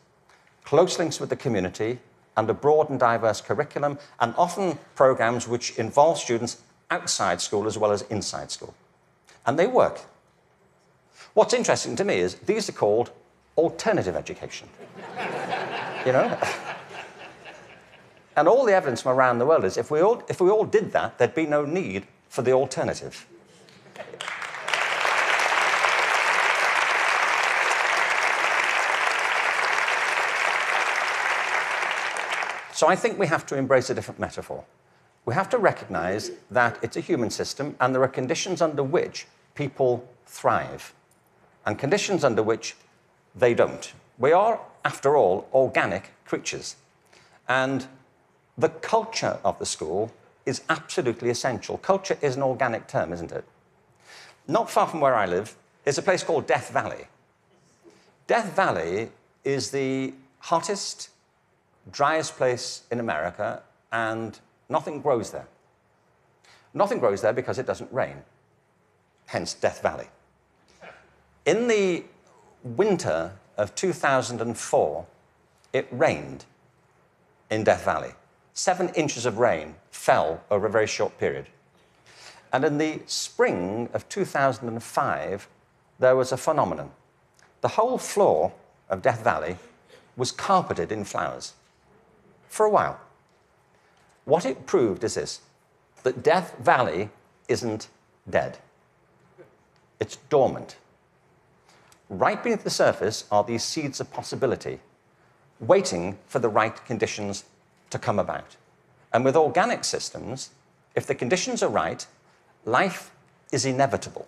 close 0.64 1.00
links 1.00 1.18
with 1.18 1.30
the 1.30 1.36
community, 1.36 1.98
and 2.36 2.48
a 2.48 2.54
broad 2.54 2.90
and 2.90 3.00
diverse 3.00 3.40
curriculum, 3.40 3.98
and 4.20 4.32
often 4.38 4.78
programs 4.94 5.48
which 5.48 5.76
involve 5.78 6.16
students 6.16 6.62
outside 6.92 7.40
school 7.40 7.66
as 7.66 7.76
well 7.76 7.90
as 7.90 8.02
inside 8.02 8.52
school. 8.52 8.74
And 9.46 9.58
they 9.58 9.66
work. 9.66 10.00
What's 11.34 11.54
interesting 11.54 11.96
to 11.96 12.04
me 12.04 12.20
is 12.20 12.36
these 12.36 12.68
are 12.68 12.72
called 12.72 13.10
alternative 13.56 14.16
education. 14.16 14.68
you 16.06 16.12
know? 16.12 16.38
and 18.36 18.48
all 18.48 18.64
the 18.64 18.72
evidence 18.72 19.02
from 19.02 19.16
around 19.16 19.38
the 19.38 19.46
world 19.46 19.64
is 19.64 19.76
if 19.76 19.90
we, 19.90 20.00
all, 20.00 20.22
if 20.28 20.40
we 20.40 20.50
all 20.50 20.64
did 20.64 20.92
that, 20.92 21.18
there'd 21.18 21.34
be 21.34 21.46
no 21.46 21.64
need 21.64 22.06
for 22.28 22.42
the 22.42 22.52
alternative. 22.52 23.26
So 32.72 32.88
I 32.88 32.96
think 32.96 33.18
we 33.18 33.26
have 33.26 33.44
to 33.46 33.56
embrace 33.56 33.90
a 33.90 33.94
different 33.94 34.18
metaphor. 34.18 34.64
We 35.26 35.34
have 35.34 35.50
to 35.50 35.58
recognize 35.58 36.30
that 36.50 36.78
it's 36.82 36.96
a 36.96 37.00
human 37.00 37.28
system 37.28 37.76
and 37.78 37.94
there 37.94 38.02
are 38.02 38.08
conditions 38.08 38.62
under 38.62 38.82
which 38.82 39.26
people 39.54 40.08
thrive 40.24 40.94
and 41.66 41.78
conditions 41.78 42.24
under 42.24 42.42
which 42.42 42.74
they 43.34 43.54
don't. 43.54 43.92
We 44.18 44.32
are, 44.32 44.60
after 44.84 45.16
all, 45.16 45.48
organic 45.52 46.10
creatures. 46.24 46.76
And 47.48 47.86
the 48.56 48.68
culture 48.68 49.38
of 49.44 49.58
the 49.58 49.66
school 49.66 50.12
is 50.46 50.62
absolutely 50.68 51.30
essential. 51.30 51.78
Culture 51.78 52.18
is 52.20 52.36
an 52.36 52.42
organic 52.42 52.86
term, 52.86 53.12
isn't 53.12 53.32
it? 53.32 53.44
Not 54.46 54.70
far 54.70 54.86
from 54.86 55.00
where 55.00 55.14
I 55.14 55.26
live 55.26 55.56
is 55.84 55.98
a 55.98 56.02
place 56.02 56.22
called 56.22 56.46
Death 56.46 56.70
Valley. 56.70 57.06
Death 58.26 58.54
Valley 58.54 59.10
is 59.44 59.70
the 59.70 60.12
hottest, 60.38 61.10
driest 61.90 62.36
place 62.36 62.82
in 62.90 63.00
America, 63.00 63.62
and 63.92 64.38
nothing 64.68 65.00
grows 65.00 65.30
there. 65.30 65.46
Nothing 66.74 66.98
grows 66.98 67.22
there 67.22 67.32
because 67.32 67.58
it 67.58 67.66
doesn't 67.66 67.92
rain, 67.92 68.16
hence 69.26 69.54
Death 69.54 69.82
Valley. 69.82 70.06
In 71.46 71.66
the 71.66 72.04
winter 72.62 73.32
of 73.56 73.74
2004, 73.74 75.06
it 75.72 75.88
rained 75.90 76.44
in 77.50 77.64
Death 77.64 77.84
Valley. 77.84 78.12
Seven 78.54 78.88
inches 78.90 79.26
of 79.26 79.38
rain 79.38 79.74
fell 79.90 80.42
over 80.50 80.66
a 80.66 80.70
very 80.70 80.86
short 80.86 81.18
period. 81.18 81.46
And 82.52 82.64
in 82.64 82.78
the 82.78 83.00
spring 83.06 83.88
of 83.92 84.08
2005, 84.08 85.48
there 85.98 86.16
was 86.16 86.32
a 86.32 86.36
phenomenon. 86.36 86.90
The 87.60 87.68
whole 87.68 87.98
floor 87.98 88.52
of 88.88 89.02
Death 89.02 89.22
Valley 89.22 89.56
was 90.16 90.32
carpeted 90.32 90.90
in 90.90 91.04
flowers 91.04 91.54
for 92.48 92.66
a 92.66 92.70
while. 92.70 93.00
What 94.24 94.44
it 94.44 94.66
proved 94.66 95.04
is 95.04 95.14
this 95.14 95.40
that 96.02 96.22
Death 96.22 96.56
Valley 96.58 97.10
isn't 97.48 97.88
dead, 98.28 98.58
it's 100.00 100.16
dormant. 100.28 100.76
Right 102.10 102.42
beneath 102.42 102.64
the 102.64 102.70
surface 102.70 103.24
are 103.30 103.44
these 103.44 103.62
seeds 103.62 104.00
of 104.00 104.12
possibility, 104.12 104.80
waiting 105.60 106.18
for 106.26 106.40
the 106.40 106.48
right 106.48 106.84
conditions 106.84 107.44
to 107.90 108.00
come 108.00 108.18
about. 108.18 108.56
And 109.12 109.24
with 109.24 109.36
organic 109.36 109.84
systems, 109.84 110.50
if 110.96 111.06
the 111.06 111.14
conditions 111.14 111.62
are 111.62 111.70
right, 111.70 112.04
life 112.64 113.12
is 113.52 113.64
inevitable. 113.64 114.26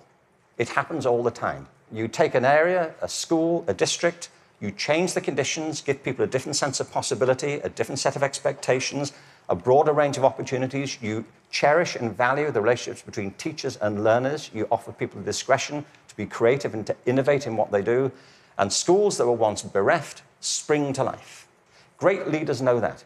It 0.59 0.69
happens 0.69 1.07
all 1.07 1.25
the 1.25 1.33
time. 1.33 1.67
You 1.91 2.07
take 2.07 2.37
an 2.37 2.45
area, 2.45 2.95
a 3.03 3.09
school, 3.09 3.65
a 3.67 3.75
district, 3.75 4.29
you 4.61 4.71
change 4.71 5.15
the 5.15 5.21
conditions, 5.21 5.83
give 5.83 6.05
people 6.05 6.25
a 6.25 6.29
different 6.29 6.55
sense 6.55 6.79
of 6.79 6.89
possibility, 6.93 7.55
a 7.55 7.69
different 7.69 7.99
set 7.99 8.15
of 8.15 8.23
expectations, 8.23 9.13
a 9.49 9.57
broader 9.57 9.93
range 9.93 10.17
of 10.17 10.25
opportunities. 10.25 11.03
You 11.03 11.25
cherish 11.51 11.97
and 11.97 12.17
value 12.17 12.53
the 12.53 12.61
relationships 12.61 13.03
between 13.03 13.33
teachers 13.33 13.77
and 13.79 14.05
learners. 14.05 14.53
You 14.55 14.69
offer 14.71 14.93
people 14.93 15.21
discretion 15.21 15.85
to 16.13 16.17
be 16.17 16.27
creative 16.27 16.75
and 16.75 16.87
to 16.87 16.95
innovate 17.07 17.47
in 17.47 17.57
what 17.57 17.73
they 17.73 17.83
do. 17.83 18.13
And 18.59 18.71
schools 18.71 19.17
that 19.17 19.27
were 19.27 19.33
once 19.33 19.63
bereft 19.63 20.23
spring 20.41 20.93
to 20.93 21.03
life. 21.03 21.49
Great 21.97 22.29
leaders 22.29 22.61
know 22.61 22.81
that. 22.81 23.03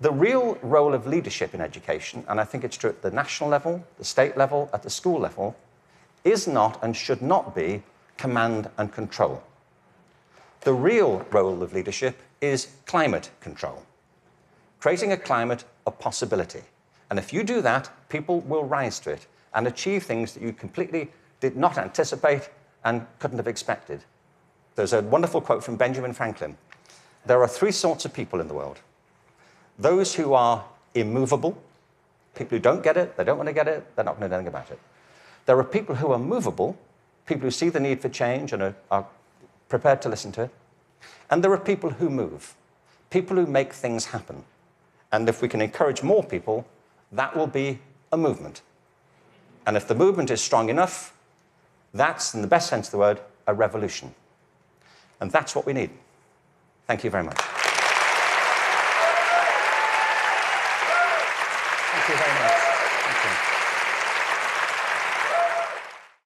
The 0.00 0.12
real 0.12 0.58
role 0.62 0.92
of 0.92 1.06
leadership 1.06 1.54
in 1.54 1.60
education, 1.60 2.24
and 2.28 2.38
I 2.40 2.44
think 2.44 2.64
it's 2.64 2.76
true 2.76 2.90
at 2.90 3.02
the 3.02 3.10
national 3.10 3.48
level, 3.48 3.82
the 3.98 4.04
state 4.04 4.36
level, 4.36 4.68
at 4.74 4.82
the 4.82 4.90
school 4.90 5.18
level, 5.18 5.56
is 6.24 6.46
not 6.46 6.82
and 6.82 6.94
should 6.96 7.22
not 7.22 7.54
be 7.54 7.82
command 8.18 8.68
and 8.76 8.92
control. 8.92 9.42
The 10.62 10.74
real 10.74 11.24
role 11.30 11.62
of 11.62 11.72
leadership 11.72 12.18
is 12.40 12.68
climate 12.84 13.30
control, 13.40 13.84
creating 14.80 15.12
a 15.12 15.16
climate 15.16 15.64
of 15.86 15.98
possibility. 15.98 16.62
And 17.08 17.18
if 17.18 17.32
you 17.32 17.42
do 17.42 17.62
that, 17.62 17.90
people 18.08 18.40
will 18.40 18.64
rise 18.64 19.00
to 19.00 19.10
it 19.12 19.26
and 19.54 19.66
achieve 19.66 20.02
things 20.02 20.34
that 20.34 20.42
you 20.42 20.52
completely 20.52 21.10
did 21.42 21.56
not 21.56 21.76
anticipate 21.76 22.48
and 22.84 23.04
couldn't 23.18 23.36
have 23.36 23.48
expected. 23.48 24.04
There's 24.76 24.92
a 24.92 25.02
wonderful 25.02 25.40
quote 25.40 25.64
from 25.64 25.76
Benjamin 25.76 26.14
Franklin. 26.14 26.56
There 27.26 27.42
are 27.42 27.48
three 27.48 27.72
sorts 27.72 28.04
of 28.04 28.14
people 28.14 28.40
in 28.40 28.46
the 28.46 28.54
world. 28.54 28.78
Those 29.76 30.14
who 30.14 30.34
are 30.34 30.64
immovable, 30.94 31.60
people 32.36 32.56
who 32.56 32.62
don't 32.62 32.82
get 32.82 32.96
it, 32.96 33.16
they 33.16 33.24
don't 33.24 33.36
want 33.36 33.48
to 33.48 33.52
get 33.52 33.66
it, 33.66 33.84
they're 33.96 34.04
not 34.04 34.18
going 34.18 34.22
to 34.22 34.28
do 34.28 34.34
anything 34.34 34.54
about 34.54 34.70
it. 34.70 34.78
There 35.46 35.58
are 35.58 35.64
people 35.64 35.96
who 35.96 36.12
are 36.12 36.18
movable, 36.18 36.78
people 37.26 37.42
who 37.42 37.50
see 37.50 37.68
the 37.68 37.80
need 37.80 38.00
for 38.00 38.08
change 38.08 38.52
and 38.52 38.62
are, 38.62 38.76
are 38.88 39.06
prepared 39.68 40.00
to 40.02 40.08
listen 40.08 40.30
to 40.32 40.42
it. 40.42 40.50
And 41.28 41.42
there 41.42 41.52
are 41.52 41.58
people 41.58 41.90
who 41.90 42.08
move, 42.08 42.54
people 43.10 43.36
who 43.36 43.46
make 43.46 43.72
things 43.72 44.06
happen. 44.06 44.44
And 45.10 45.28
if 45.28 45.42
we 45.42 45.48
can 45.48 45.60
encourage 45.60 46.04
more 46.04 46.22
people, 46.22 46.66
that 47.10 47.36
will 47.36 47.48
be 47.48 47.80
a 48.12 48.16
movement. 48.16 48.62
And 49.66 49.76
if 49.76 49.88
the 49.88 49.94
movement 49.96 50.30
is 50.30 50.40
strong 50.40 50.68
enough, 50.68 51.11
that's, 51.94 52.34
in 52.34 52.40
the 52.40 52.48
best 52.48 52.68
sense 52.68 52.88
of 52.88 52.92
the 52.92 52.98
word, 52.98 53.20
a 53.46 53.54
revolution. 53.54 54.14
And 55.20 55.30
that's 55.30 55.54
what 55.54 55.66
we 55.66 55.72
need. 55.72 55.90
Thank 56.86 57.04
you 57.04 57.10
very 57.10 57.24
much. 57.24 57.61